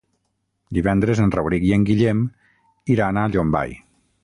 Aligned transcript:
Divendres 0.77 1.21
en 1.25 1.33
Rauric 1.35 1.67
i 1.67 1.75
en 1.77 1.85
Guillem 1.91 2.23
iran 2.97 3.21
a 3.21 3.27
Llombai. 3.35 3.79